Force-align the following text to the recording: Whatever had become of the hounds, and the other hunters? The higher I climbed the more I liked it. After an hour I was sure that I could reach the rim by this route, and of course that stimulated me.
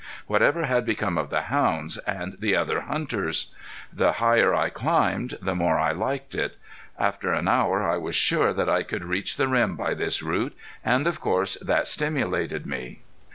Whatever 0.25 0.65
had 0.65 0.83
become 0.83 1.15
of 1.19 1.29
the 1.29 1.41
hounds, 1.43 1.99
and 2.07 2.35
the 2.39 2.55
other 2.55 2.81
hunters? 2.89 3.51
The 3.93 4.13
higher 4.13 4.51
I 4.55 4.69
climbed 4.71 5.37
the 5.39 5.53
more 5.53 5.77
I 5.77 5.91
liked 5.91 6.33
it. 6.33 6.57
After 6.97 7.31
an 7.33 7.47
hour 7.47 7.83
I 7.87 7.97
was 7.97 8.15
sure 8.15 8.51
that 8.51 8.67
I 8.67 8.81
could 8.81 9.03
reach 9.05 9.37
the 9.37 9.47
rim 9.47 9.75
by 9.75 9.93
this 9.93 10.23
route, 10.23 10.57
and 10.83 11.05
of 11.05 11.21
course 11.21 11.55
that 11.57 11.85
stimulated 11.87 12.65
me. 12.65 13.03